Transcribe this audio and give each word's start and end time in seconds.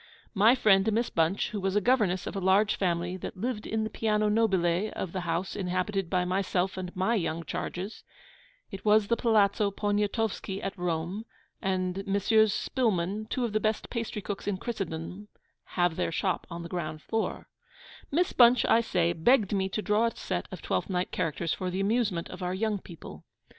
My 0.33 0.55
friend 0.55 0.91
Miss 0.91 1.11
Bunch, 1.11 1.51
who 1.51 1.61
was 1.61 1.77
governess 1.77 2.25
of 2.25 2.35
a 2.35 2.39
large 2.41 2.75
family 2.75 3.17
that 3.17 3.37
lived 3.37 3.67
in 3.67 3.83
the 3.83 3.89
Piano 3.91 4.29
Nobile 4.29 4.89
of 4.95 5.11
the 5.11 5.19
house 5.29 5.55
inhabited 5.55 6.09
by 6.09 6.25
myself 6.25 6.75
and 6.75 6.91
my 6.95 7.13
young 7.13 7.43
charges 7.43 8.03
(it 8.71 8.83
was 8.83 9.05
the 9.09 9.15
Palazzo 9.15 9.69
Poniatowski 9.69 10.59
at 10.59 10.75
Rome, 10.75 11.25
and 11.61 12.03
Messrs. 12.07 12.51
Spillmann, 12.51 13.27
two 13.29 13.45
of 13.45 13.53
the 13.53 13.59
best 13.59 13.91
pastrycooks 13.91 14.47
in 14.47 14.57
Christendom, 14.57 15.27
have 15.77 15.97
their 15.97 16.11
shop 16.11 16.47
on 16.49 16.63
the 16.63 16.69
ground 16.69 17.03
floor): 17.03 17.47
Miss 18.09 18.33
Bunch, 18.33 18.65
I 18.65 18.81
say, 18.81 19.13
begged 19.13 19.53
me 19.53 19.69
to 19.69 19.83
draw 19.83 20.07
a 20.07 20.15
set 20.15 20.47
of 20.51 20.63
Twelfth 20.63 20.89
Night 20.89 21.11
characters 21.11 21.53
for 21.53 21.69
the 21.69 21.79
amusement 21.79 22.27
of 22.31 22.41
our 22.41 22.55
young 22.55 22.79
people. 22.79 23.23